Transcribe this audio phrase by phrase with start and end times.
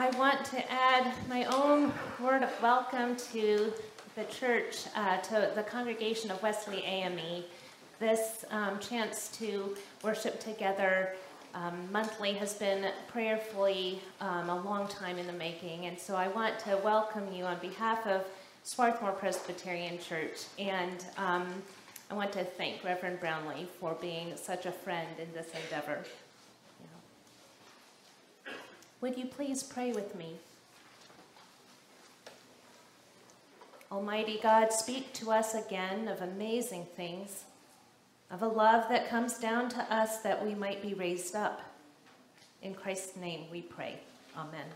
[0.00, 3.72] I want to add my own word of welcome to
[4.14, 7.42] the church, uh, to the congregation of Wesley AME.
[7.98, 11.16] This um, chance to worship together
[11.52, 16.28] um, monthly has been prayerfully um, a long time in the making, and so I
[16.28, 18.24] want to welcome you on behalf of
[18.62, 21.48] Swarthmore Presbyterian Church, and um,
[22.08, 26.04] I want to thank Reverend Brownlee for being such a friend in this endeavor.
[29.00, 30.34] Would you please pray with me?
[33.92, 37.44] Almighty God, speak to us again of amazing things,
[38.30, 41.60] of a love that comes down to us that we might be raised up.
[42.60, 44.00] In Christ's name we pray.
[44.36, 44.66] Amen.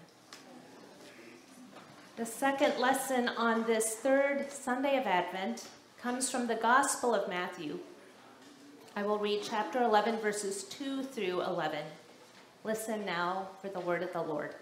[2.17, 5.67] The second lesson on this third Sunday of Advent
[6.01, 7.81] comes from the Gospel of Matthew.
[8.95, 11.81] I will read chapter 11, verses 2 through 11.
[12.65, 14.55] Listen now for the word of the Lord.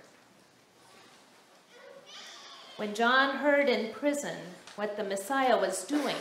[2.77, 4.39] When John heard in prison
[4.77, 6.17] what the Messiah was doing,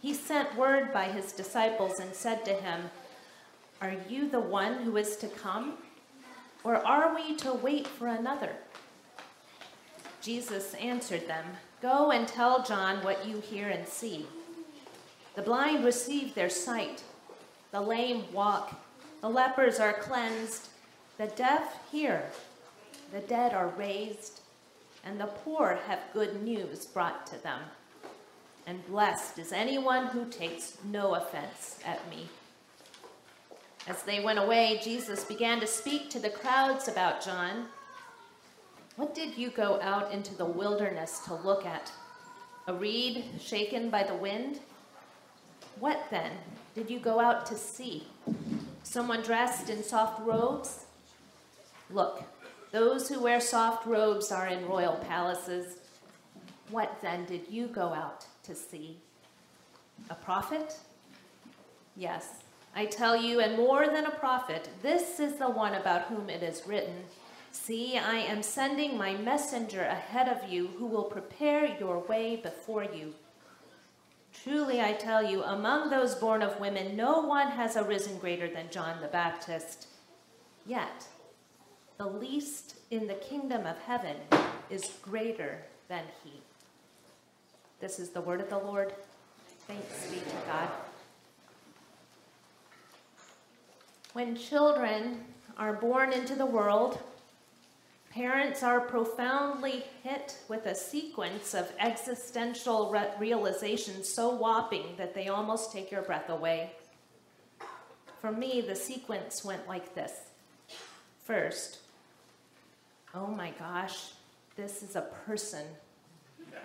[0.00, 2.90] he sent word by his disciples and said to him,
[3.82, 5.74] Are you the one who is to come?
[6.62, 8.52] Or are we to wait for another?
[10.22, 11.44] Jesus answered them,
[11.82, 14.24] Go and tell John what you hear and see.
[15.34, 17.02] The blind receive their sight,
[17.70, 18.80] the lame walk
[19.24, 20.68] the lepers are cleansed,
[21.16, 22.24] the deaf hear,
[23.10, 24.42] the dead are raised,
[25.02, 27.58] and the poor have good news brought to them.
[28.66, 32.28] And blessed is anyone who takes no offense at me.
[33.88, 37.64] As they went away, Jesus began to speak to the crowds about John.
[38.96, 41.90] What did you go out into the wilderness to look at?
[42.66, 44.60] A reed shaken by the wind?
[45.80, 46.32] What then
[46.74, 48.06] did you go out to see?
[48.84, 50.84] Someone dressed in soft robes?
[51.90, 52.22] Look,
[52.70, 55.78] those who wear soft robes are in royal palaces.
[56.70, 58.98] What then did you go out to see?
[60.10, 60.78] A prophet?
[61.96, 62.44] Yes,
[62.76, 66.42] I tell you, and more than a prophet, this is the one about whom it
[66.42, 67.04] is written
[67.52, 72.82] See, I am sending my messenger ahead of you who will prepare your way before
[72.82, 73.14] you.
[74.44, 78.68] Truly I tell you, among those born of women, no one has arisen greater than
[78.70, 79.86] John the Baptist.
[80.66, 81.08] Yet,
[81.96, 84.16] the least in the kingdom of heaven
[84.68, 86.42] is greater than he.
[87.80, 88.92] This is the word of the Lord.
[89.66, 90.68] Thanks be to God.
[94.12, 95.24] When children
[95.56, 96.98] are born into the world,
[98.14, 105.26] Parents are profoundly hit with a sequence of existential re- realizations so whopping that they
[105.26, 106.70] almost take your breath away.
[108.20, 110.12] For me, the sequence went like this
[111.24, 111.78] First,
[113.16, 114.12] oh my gosh,
[114.54, 115.66] this is a person,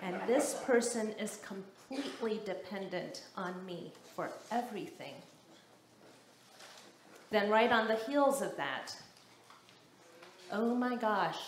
[0.02, 5.14] and this person is completely dependent on me for everything.
[7.30, 8.94] Then, right on the heels of that,
[10.52, 11.38] oh my gosh,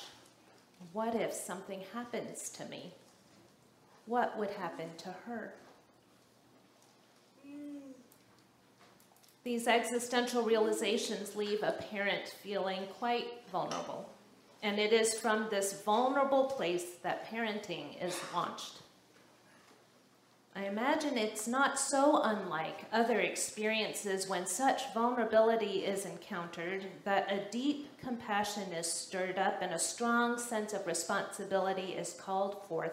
[0.93, 2.93] what if something happens to me?
[4.07, 5.55] What would happen to her?
[9.45, 14.09] These existential realizations leave a parent feeling quite vulnerable.
[14.63, 18.82] And it is from this vulnerable place that parenting is launched.
[20.55, 27.51] I imagine it's not so unlike other experiences when such vulnerability is encountered that a
[27.51, 32.93] deep compassion is stirred up and a strong sense of responsibility is called forth.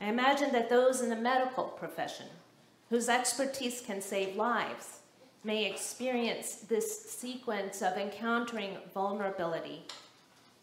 [0.00, 2.26] I imagine that those in the medical profession,
[2.88, 5.00] whose expertise can save lives,
[5.42, 9.82] may experience this sequence of encountering vulnerability,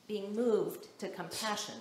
[0.08, 1.76] being moved to compassion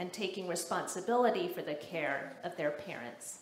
[0.00, 3.40] and taking responsibility for the care of their parents.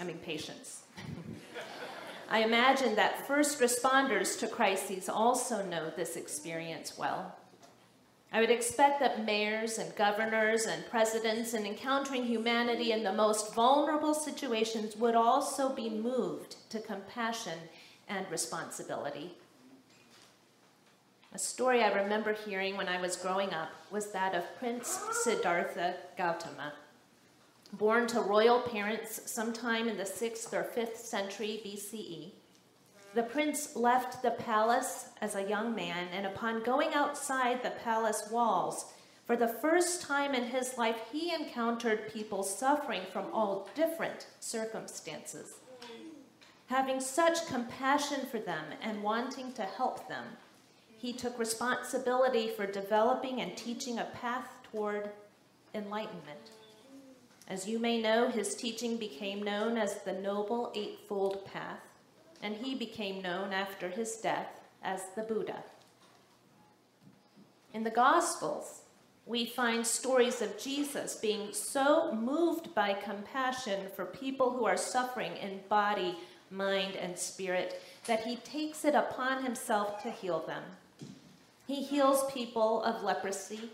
[0.00, 0.82] I mean, patients.
[2.28, 7.36] I imagine that first responders to crises also know this experience well.
[8.32, 13.54] I would expect that mayors and governors and presidents, in encountering humanity in the most
[13.54, 17.58] vulnerable situations, would also be moved to compassion
[18.08, 19.36] and responsibility.
[21.32, 25.94] A story I remember hearing when I was growing up was that of Prince Siddhartha
[26.16, 26.72] Gautama.
[27.72, 32.32] Born to royal parents sometime in the 6th or 5th century BCE,
[33.14, 38.28] the prince left the palace as a young man, and upon going outside the palace
[38.32, 38.86] walls,
[39.24, 45.54] for the first time in his life, he encountered people suffering from all different circumstances.
[46.66, 50.24] Having such compassion for them and wanting to help them,
[51.00, 55.10] he took responsibility for developing and teaching a path toward
[55.74, 56.50] enlightenment.
[57.48, 61.80] As you may know, his teaching became known as the Noble Eightfold Path,
[62.42, 65.64] and he became known after his death as the Buddha.
[67.72, 68.82] In the Gospels,
[69.24, 75.32] we find stories of Jesus being so moved by compassion for people who are suffering
[75.38, 76.16] in body,
[76.50, 80.62] mind, and spirit that he takes it upon himself to heal them.
[81.70, 83.70] He heals people of leprosy,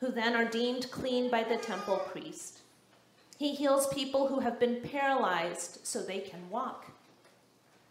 [0.00, 2.58] who then are deemed clean by the temple priest.
[3.38, 6.86] He heals people who have been paralyzed so they can walk.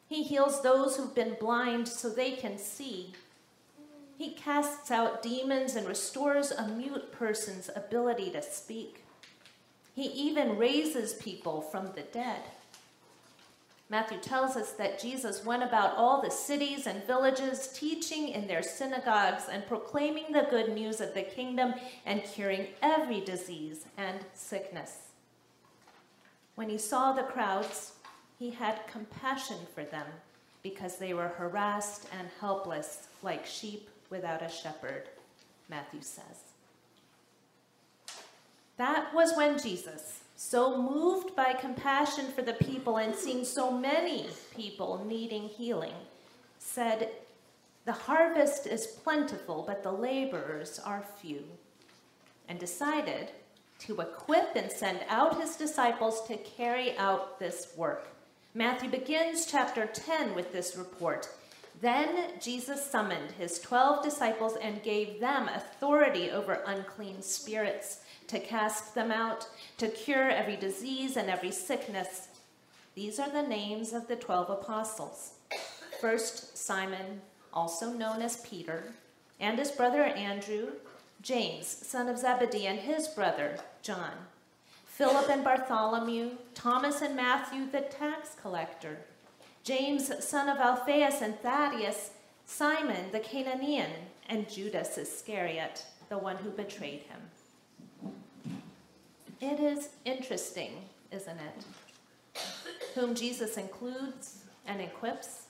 [0.09, 3.13] He heals those who've been blind so they can see.
[4.17, 9.05] He casts out demons and restores a mute person's ability to speak.
[9.95, 12.41] He even raises people from the dead.
[13.89, 18.63] Matthew tells us that Jesus went about all the cities and villages, teaching in their
[18.63, 24.97] synagogues and proclaiming the good news of the kingdom and curing every disease and sickness.
[26.55, 27.93] When he saw the crowds,
[28.39, 30.07] he had compassion for them
[30.63, 35.03] because they were harassed and helpless like sheep without a shepherd,
[35.69, 36.39] Matthew says.
[38.77, 44.27] That was when Jesus, so moved by compassion for the people and seeing so many
[44.55, 45.93] people needing healing,
[46.59, 47.09] said,
[47.85, 51.43] The harvest is plentiful, but the laborers are few,
[52.49, 53.31] and decided
[53.79, 58.07] to equip and send out his disciples to carry out this work.
[58.53, 61.29] Matthew begins chapter 10 with this report.
[61.81, 68.95] Then Jesus summoned his 12 disciples and gave them authority over unclean spirits to cast
[68.95, 72.29] them out, to cure every disease and every sickness.
[72.95, 75.33] These are the names of the 12 apostles.
[75.99, 77.21] First, Simon,
[77.53, 78.93] also known as Peter,
[79.39, 80.73] and his brother Andrew,
[81.21, 84.11] James, son of Zebedee, and his brother, John,
[84.85, 88.99] Philip and Bartholomew, Thomas and Matthew, the tax collector,
[89.63, 92.11] James, son of Alphaeus and Thaddeus,
[92.45, 93.89] Simon the Canaanian,
[94.29, 97.19] and Judas Iscariot, the one who betrayed him.
[99.41, 100.71] It is interesting,
[101.11, 102.41] isn't it?
[102.95, 105.43] Whom Jesus includes and equips?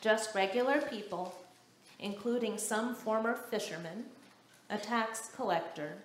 [0.00, 1.34] Just regular people,
[1.98, 4.04] including some former fishermen
[4.70, 5.96] a tax collector,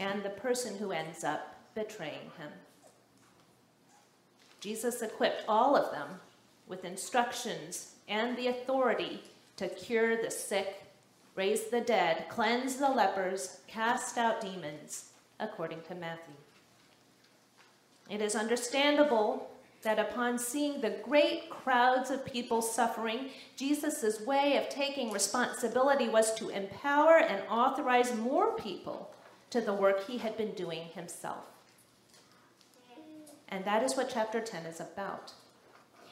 [0.00, 2.50] and the person who ends up betraying him.
[4.60, 6.08] Jesus equipped all of them
[6.66, 9.22] with instructions and the authority
[9.56, 10.82] to cure the sick,
[11.36, 15.09] raise the dead, cleanse the lepers, cast out demons,
[15.40, 16.34] according to Matthew.
[18.08, 19.50] It is understandable
[19.82, 26.34] that upon seeing the great crowds of people suffering, Jesus' way of taking responsibility was
[26.34, 29.10] to empower and authorize more people
[29.48, 31.44] to the work he had been doing himself.
[33.48, 35.32] And that is what chapter 10 is about.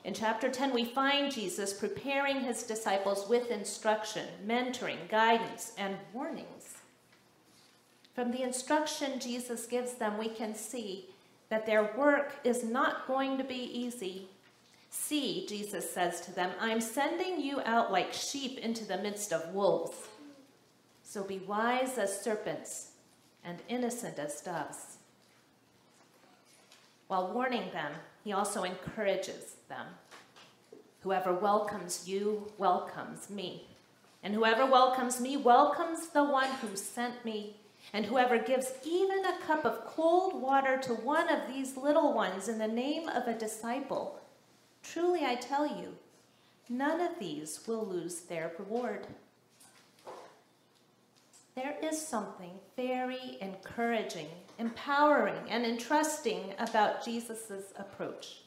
[0.04, 6.77] In chapter 10, we find Jesus preparing his disciples with instruction, mentoring, guidance, and warnings.
[8.18, 11.04] From the instruction Jesus gives them, we can see
[11.50, 14.26] that their work is not going to be easy.
[14.90, 19.54] See, Jesus says to them, I'm sending you out like sheep into the midst of
[19.54, 19.98] wolves.
[21.04, 22.88] So be wise as serpents
[23.44, 24.96] and innocent as doves.
[27.06, 27.92] While warning them,
[28.24, 29.86] he also encourages them.
[31.02, 33.68] Whoever welcomes you welcomes me.
[34.24, 37.57] And whoever welcomes me welcomes the one who sent me.
[37.92, 42.48] And whoever gives even a cup of cold water to one of these little ones
[42.48, 44.20] in the name of a disciple,
[44.82, 45.96] truly I tell you,
[46.68, 49.06] none of these will lose their reward.
[51.54, 54.28] There is something very encouraging,
[54.58, 58.42] empowering, and entrusting about Jesus' approach.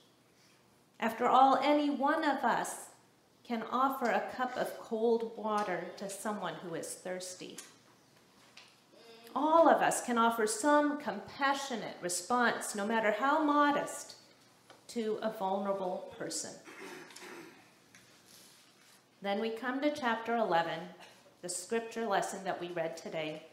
[1.00, 2.86] After all, any one of us
[3.44, 7.58] can offer a cup of cold water to someone who is thirsty
[9.36, 14.16] all of us can offer some compassionate response, no matter how modest,
[14.90, 16.52] to a vulnerable person.
[19.22, 20.80] Then we come to chapter 11,
[21.42, 23.44] the scripture lesson that we read today.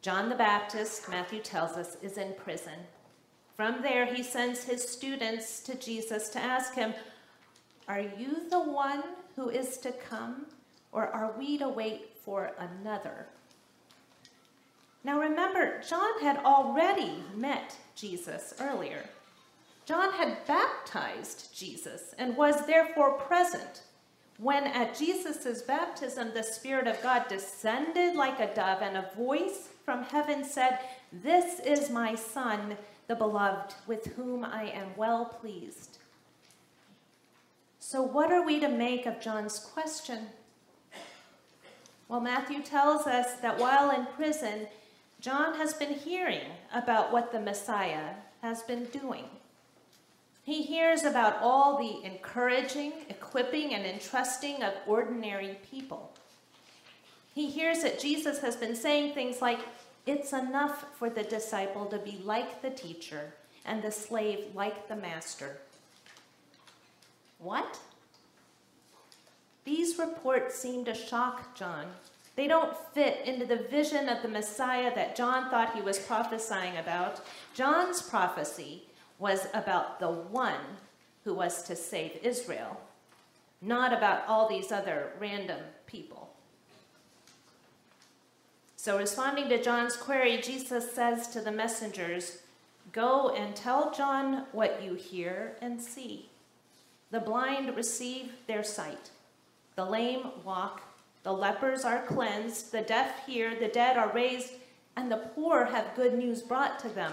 [0.00, 2.78] John the Baptist, Matthew tells us, is in prison.
[3.56, 6.94] From there, he sends his students to Jesus to ask him,
[7.88, 9.02] Are you the one
[9.34, 10.46] who is to come,
[10.92, 13.26] or are we to wait for another?
[15.06, 19.04] Now remember, John had already met Jesus earlier.
[19.84, 23.82] John had baptized Jesus and was therefore present
[24.38, 29.68] when at Jesus' baptism the Spirit of God descended like a dove, and a voice
[29.84, 30.80] from heaven said,
[31.12, 35.98] This is my Son, the beloved, with whom I am well pleased.
[37.78, 40.26] So, what are we to make of John's question?
[42.08, 44.66] Well, Matthew tells us that while in prison,
[45.20, 49.24] John has been hearing about what the Messiah has been doing.
[50.44, 56.12] He hears about all the encouraging, equipping, and entrusting of ordinary people.
[57.34, 59.58] He hears that Jesus has been saying things like,
[60.06, 64.96] It's enough for the disciple to be like the teacher and the slave like the
[64.96, 65.58] master.
[67.38, 67.78] What?
[69.64, 71.86] These reports seem to shock John.
[72.36, 76.76] They don't fit into the vision of the Messiah that John thought he was prophesying
[76.76, 77.22] about.
[77.54, 78.82] John's prophecy
[79.18, 80.60] was about the one
[81.24, 82.78] who was to save Israel,
[83.62, 86.30] not about all these other random people.
[88.76, 92.38] So, responding to John's query, Jesus says to the messengers,
[92.92, 96.28] Go and tell John what you hear and see.
[97.10, 99.10] The blind receive their sight,
[99.74, 100.82] the lame walk,
[101.26, 104.52] the lepers are cleansed, the deaf hear, the dead are raised,
[104.94, 107.12] and the poor have good news brought to them.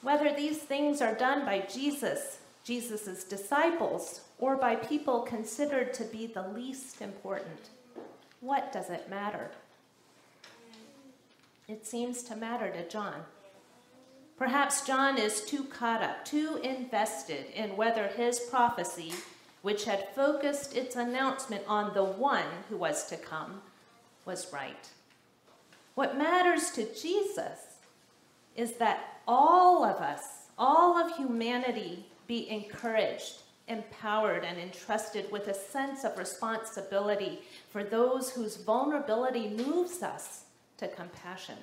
[0.00, 6.26] Whether these things are done by Jesus, Jesus' disciples, or by people considered to be
[6.26, 7.68] the least important,
[8.40, 9.50] what does it matter?
[11.68, 13.26] It seems to matter to John.
[14.38, 19.12] Perhaps John is too caught up, too invested in whether his prophecy,
[19.62, 23.62] which had focused its announcement on the one who was to come,
[24.24, 24.88] was right.
[25.94, 27.78] What matters to Jesus
[28.56, 35.54] is that all of us, all of humanity, be encouraged, empowered, and entrusted with a
[35.54, 37.40] sense of responsibility
[37.70, 40.44] for those whose vulnerability moves us
[40.78, 41.56] to compassion.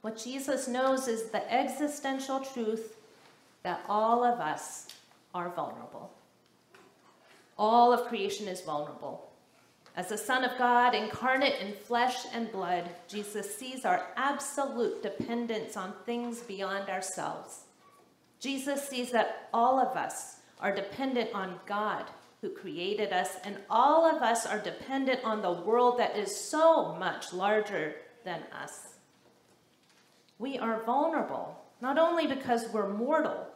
[0.00, 2.96] What Jesus knows is the existential truth
[3.62, 4.86] that all of us
[5.34, 6.10] are vulnerable.
[7.58, 9.30] All of creation is vulnerable.
[9.96, 15.76] As the Son of God, incarnate in flesh and blood, Jesus sees our absolute dependence
[15.76, 17.64] on things beyond ourselves.
[18.38, 22.06] Jesus sees that all of us are dependent on God
[22.40, 26.94] who created us, and all of us are dependent on the world that is so
[26.94, 28.94] much larger than us.
[30.38, 33.46] We are vulnerable, not only because we're mortal,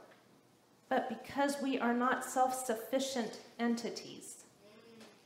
[0.88, 4.44] but because we are not self sufficient entities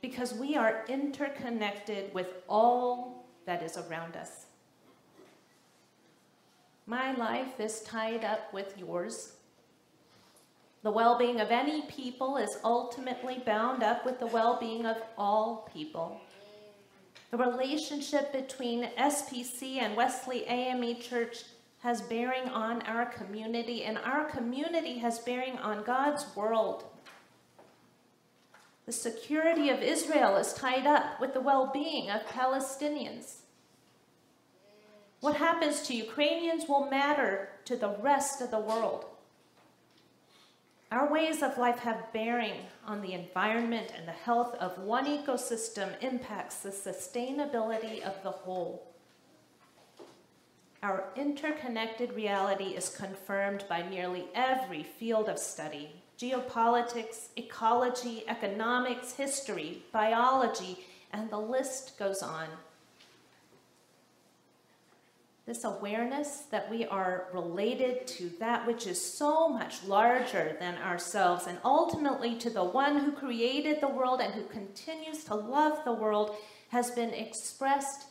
[0.01, 4.45] because we are interconnected with all that is around us.
[6.85, 9.33] My life is tied up with yours.
[10.81, 14.97] The well being of any people is ultimately bound up with the well being of
[15.17, 16.21] all people.
[17.31, 21.43] The relationship between SPC and Wesley AME Church
[21.79, 26.83] has bearing on our community, and our community has bearing on God's world.
[28.85, 33.35] The security of Israel is tied up with the well being of Palestinians.
[35.21, 39.05] What happens to Ukrainians will matter to the rest of the world.
[40.91, 45.91] Our ways of life have bearing on the environment and the health of one ecosystem
[46.01, 48.87] impacts the sustainability of the whole.
[50.81, 59.83] Our interconnected reality is confirmed by nearly every field of study geopolitics, ecology, economics, history,
[59.93, 62.47] biology, and the list goes on.
[65.45, 71.47] This awareness that we are related to that which is so much larger than ourselves
[71.47, 75.93] and ultimately to the one who created the world and who continues to love the
[75.93, 76.35] world
[76.67, 78.08] has been expressed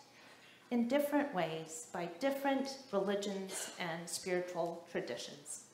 [0.71, 5.65] in different ways by different religions and spiritual traditions.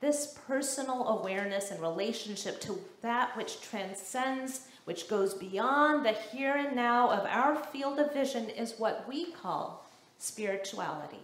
[0.00, 6.74] This personal awareness and relationship to that which transcends, which goes beyond the here and
[6.74, 9.86] now of our field of vision, is what we call
[10.18, 11.20] spirituality.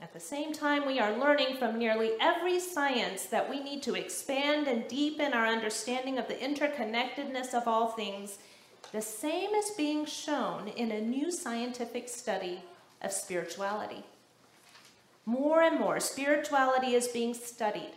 [0.00, 3.94] At the same time, we are learning from nearly every science that we need to
[3.94, 8.38] expand and deepen our understanding of the interconnectedness of all things.
[8.94, 12.62] The same is being shown in a new scientific study
[13.02, 14.04] of spirituality.
[15.26, 17.90] More and more, spirituality is being studied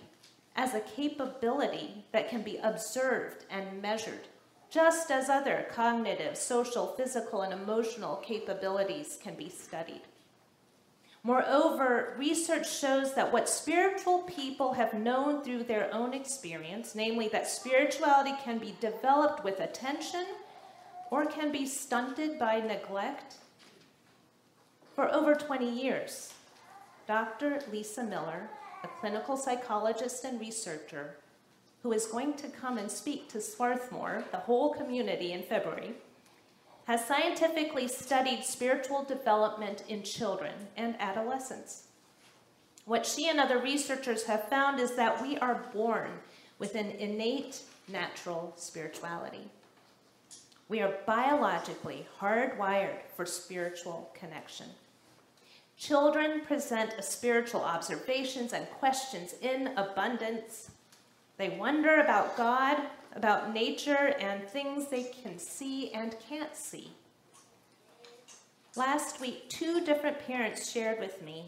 [0.56, 4.22] as a capability that can be observed and measured,
[4.72, 10.02] just as other cognitive, social, physical, and emotional capabilities can be studied.
[11.22, 17.48] Moreover, research shows that what spiritual people have known through their own experience, namely that
[17.48, 20.26] spirituality can be developed with attention
[21.12, 23.36] or can be stunted by neglect,
[24.96, 26.34] for over 20 years,
[27.08, 27.62] Dr.
[27.72, 28.50] Lisa Miller,
[28.84, 31.16] a clinical psychologist and researcher,
[31.84, 35.94] who is going to come and speak to Swarthmore, the whole community, in February,
[36.86, 41.84] has scientifically studied spiritual development in children and adolescents.
[42.86, 46.10] What she and other researchers have found is that we are born
[46.58, 49.50] with an innate natural spirituality.
[50.70, 54.68] We are biologically hardwired for spiritual connection.
[55.78, 60.72] Children present spiritual observations and questions in abundance.
[61.38, 62.78] They wonder about God,
[63.16, 66.92] about nature, and things they can see and can't see.
[68.76, 71.46] Last week, two different parents shared with me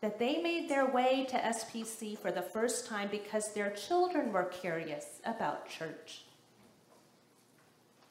[0.00, 4.44] that they made their way to SPC for the first time because their children were
[4.44, 6.22] curious about church.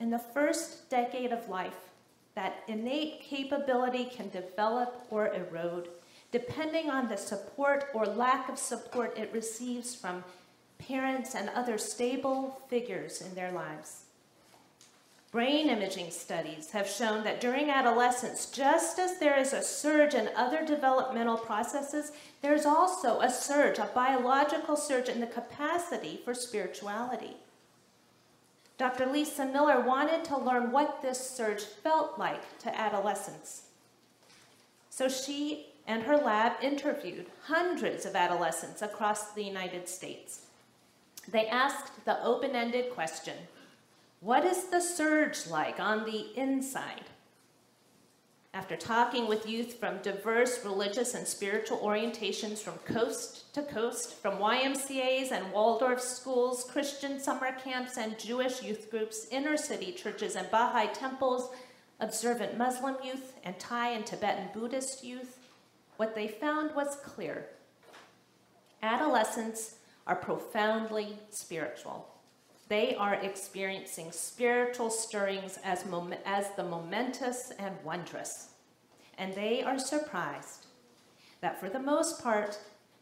[0.01, 1.91] In the first decade of life,
[2.33, 5.89] that innate capability can develop or erode
[6.31, 10.23] depending on the support or lack of support it receives from
[10.79, 14.05] parents and other stable figures in their lives.
[15.31, 20.29] Brain imaging studies have shown that during adolescence, just as there is a surge in
[20.35, 27.35] other developmental processes, there's also a surge, a biological surge in the capacity for spirituality.
[28.77, 29.05] Dr.
[29.05, 33.63] Lisa Miller wanted to learn what this surge felt like to adolescents.
[34.89, 40.45] So she and her lab interviewed hundreds of adolescents across the United States.
[41.27, 43.37] They asked the open ended question
[44.19, 47.05] What is the surge like on the inside?
[48.53, 54.39] After talking with youth from diverse religious and spiritual orientations from coast to coast, from
[54.39, 60.51] YMCAs and Waldorf schools, Christian summer camps and Jewish youth groups, inner city churches and
[60.51, 61.49] Baha'i temples,
[62.01, 65.39] observant Muslim youth, and Thai and Tibetan Buddhist youth,
[65.95, 67.47] what they found was clear.
[68.83, 72.10] Adolescents are profoundly spiritual.
[72.71, 78.51] They are experiencing spiritual stirrings as, mom- as the momentous and wondrous.
[79.17, 80.67] And they are surprised
[81.41, 82.57] that for the most part,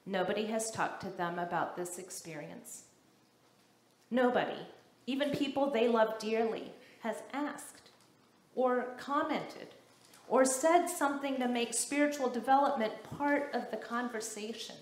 [0.07, 2.85] nobody has talked to them about this experience.
[4.09, 4.57] Nobody,
[5.05, 7.91] even people they love dearly, has asked
[8.55, 9.67] or commented
[10.27, 14.77] or said something to make spiritual development part of the conversation.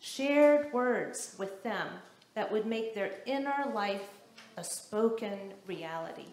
[0.00, 1.86] Shared words with them
[2.34, 4.02] that would make their inner life
[4.56, 6.26] a spoken reality.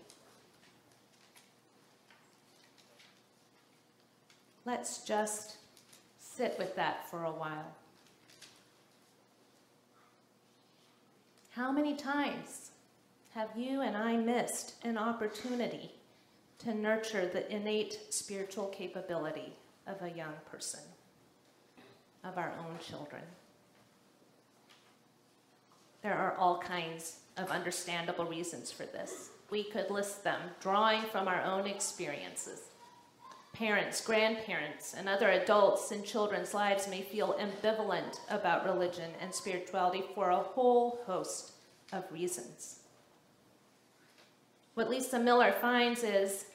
[4.65, 5.57] Let's just
[6.19, 7.73] sit with that for a while.
[11.51, 12.71] How many times
[13.33, 15.91] have you and I missed an opportunity
[16.59, 19.53] to nurture the innate spiritual capability
[19.87, 20.81] of a young person,
[22.23, 23.23] of our own children?
[26.07, 29.31] There are all kinds of understandable reasons for this.
[29.49, 32.61] We could list them, drawing from our own experiences.
[33.51, 40.01] Parents, grandparents, and other adults in children's lives may feel ambivalent about religion and spirituality
[40.15, 41.51] for a whole host
[41.91, 42.79] of reasons.
[44.75, 46.45] What Lisa Miller finds is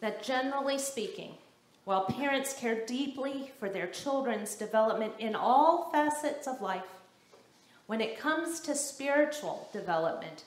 [0.00, 1.32] that generally speaking,
[1.84, 6.99] while parents care deeply for their children's development in all facets of life,
[7.90, 10.44] when it comes to spiritual development,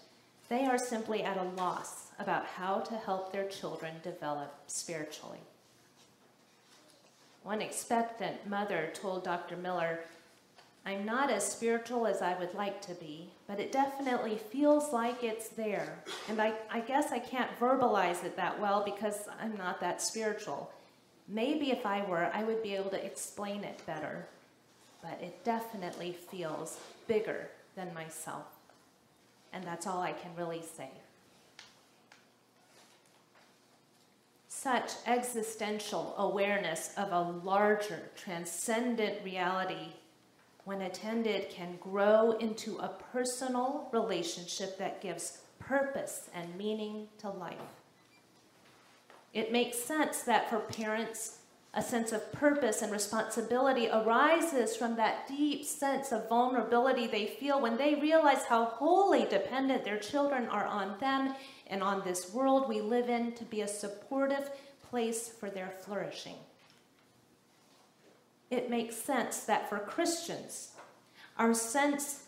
[0.47, 5.41] they are simply at a loss about how to help their children develop spiritually.
[7.43, 9.58] One expectant mother told Dr.
[9.58, 9.99] Miller,
[10.86, 15.21] I'm not as spiritual as I would like to be, but it definitely feels like
[15.21, 16.01] it's there.
[16.29, 20.71] And I, I guess I can't verbalize it that well because I'm not that spiritual.
[21.27, 24.27] Maybe if I were, I would be able to explain it better.
[25.03, 28.45] But it definitely feels bigger than myself.
[29.51, 30.89] And that's all I can really say.
[34.47, 39.91] Such existential awareness of a larger, transcendent reality,
[40.63, 47.57] when attended, can grow into a personal relationship that gives purpose and meaning to life.
[49.33, 51.39] It makes sense that for parents,
[51.75, 57.59] a sense of purpose and responsibility arises from that deep sense of vulnerability they feel
[57.59, 61.33] when they realize how wholly dependent their children are on them
[61.67, 64.51] and on this world we live in to be a supportive
[64.89, 66.36] place for their flourishing.
[68.51, 70.73] it makes sense that for Christians,
[71.39, 72.25] our sense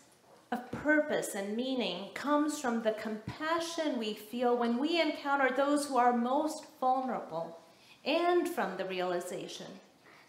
[0.50, 5.96] of purpose and meaning comes from the compassion we feel when we encounter those who
[5.96, 7.60] are most vulnerable,
[8.06, 9.66] and from the realization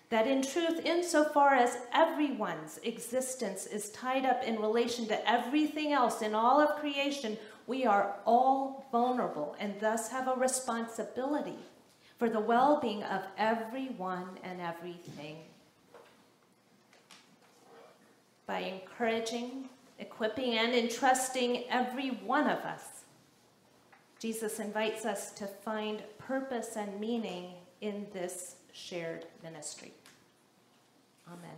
[0.10, 6.22] that in truth, insofar as everyone's existence is tied up in relation to everything else
[6.22, 7.38] in all of creation,
[7.68, 11.58] we are all vulnerable and thus have a responsibility
[12.18, 15.36] for the well being of everyone and everything.
[18.46, 19.68] By encouraging,
[20.00, 23.04] equipping, and entrusting every one of us,
[24.20, 29.94] Jesus invites us to find purpose and meaning in this shared ministry.
[31.28, 31.58] Amen.